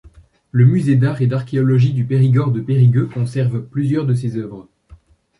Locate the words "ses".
4.15-4.35